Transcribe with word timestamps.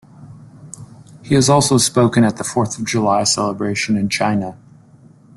He 1.21 1.35
has 1.35 1.47
also 1.47 1.77
spoken 1.77 2.23
at 2.23 2.37
the 2.37 2.43
Fourth 2.43 2.79
of 2.79 2.87
July 2.87 3.23
celebration 3.23 3.95
in 3.95 4.09
China. 4.09 4.57